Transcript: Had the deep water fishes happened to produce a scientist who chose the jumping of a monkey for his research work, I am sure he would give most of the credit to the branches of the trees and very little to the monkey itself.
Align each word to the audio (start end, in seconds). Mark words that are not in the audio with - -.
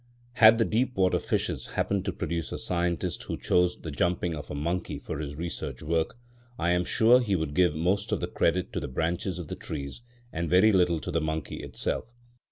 Had 0.33 0.57
the 0.57 0.65
deep 0.65 0.95
water 0.95 1.19
fishes 1.19 1.67
happened 1.77 2.05
to 2.05 2.11
produce 2.11 2.51
a 2.51 2.57
scientist 2.57 3.21
who 3.21 3.37
chose 3.37 3.77
the 3.77 3.91
jumping 3.91 4.33
of 4.33 4.49
a 4.49 4.55
monkey 4.55 4.97
for 4.97 5.19
his 5.19 5.35
research 5.35 5.83
work, 5.83 6.17
I 6.57 6.71
am 6.71 6.85
sure 6.85 7.19
he 7.19 7.35
would 7.35 7.53
give 7.53 7.75
most 7.75 8.11
of 8.11 8.19
the 8.19 8.25
credit 8.25 8.73
to 8.73 8.79
the 8.79 8.87
branches 8.87 9.37
of 9.37 9.47
the 9.47 9.55
trees 9.55 10.01
and 10.33 10.49
very 10.49 10.71
little 10.71 10.97
to 11.01 11.11
the 11.11 11.21
monkey 11.21 11.57
itself. 11.57 12.05